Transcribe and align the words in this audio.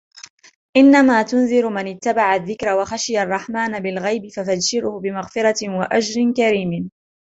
إنما 0.77 1.23
تنذر 1.23 1.69
من 1.69 1.87
اتبع 1.95 2.35
الذكر 2.35 2.79
وخشي 2.81 3.21
الرحمن 3.23 3.79
بالغيب 3.79 4.27
فبشره 4.31 4.99
بمغفرة 4.99 5.69
وأجر 5.79 6.33
كريم 6.35 6.91